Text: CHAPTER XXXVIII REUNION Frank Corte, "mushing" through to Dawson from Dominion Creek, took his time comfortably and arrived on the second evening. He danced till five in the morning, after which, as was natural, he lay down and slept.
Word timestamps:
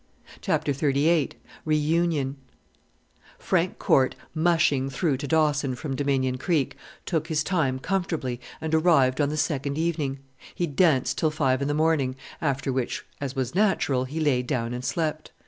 CHAPTER 0.41 0.71
XXXVIII 0.73 1.33
REUNION 1.63 2.35
Frank 3.37 3.77
Corte, 3.77 4.15
"mushing" 4.33 4.89
through 4.89 5.15
to 5.17 5.27
Dawson 5.27 5.75
from 5.75 5.95
Dominion 5.95 6.39
Creek, 6.39 6.75
took 7.05 7.27
his 7.27 7.43
time 7.43 7.77
comfortably 7.77 8.41
and 8.59 8.73
arrived 8.73 9.21
on 9.21 9.29
the 9.29 9.37
second 9.37 9.77
evening. 9.77 10.17
He 10.55 10.65
danced 10.65 11.19
till 11.19 11.29
five 11.29 11.61
in 11.61 11.67
the 11.67 11.75
morning, 11.75 12.15
after 12.41 12.73
which, 12.73 13.05
as 13.21 13.35
was 13.35 13.53
natural, 13.53 14.05
he 14.05 14.19
lay 14.19 14.41
down 14.41 14.73
and 14.73 14.83
slept. 14.83 15.33